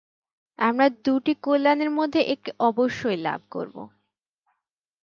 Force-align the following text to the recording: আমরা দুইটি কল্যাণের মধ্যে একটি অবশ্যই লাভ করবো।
আমরা 0.59 0.87
দুইটি 1.05 1.31
কল্যাণের 1.43 1.91
মধ্যে 1.91 2.21
একটি 2.33 2.51
অবশ্যই 2.59 3.17
লাভ 3.17 3.41
করবো। 3.51 3.81